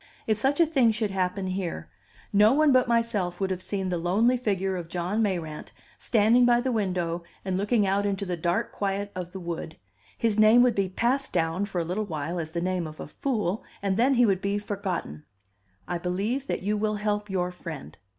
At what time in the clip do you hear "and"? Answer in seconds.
7.45-7.55, 13.83-13.95